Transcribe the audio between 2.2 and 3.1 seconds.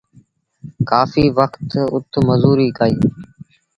مزوريٚ ڪئيٚ۔